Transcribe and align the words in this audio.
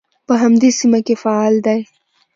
په 0.27 0.33
همدې 0.41 0.69
سیمه 0.79 0.99
کې 1.05 1.15
فعال 1.23 1.55
دی. 1.65 1.79